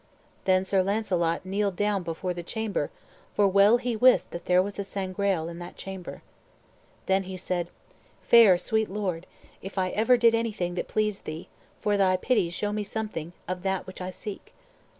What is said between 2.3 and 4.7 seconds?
the chamber, for well he wist that there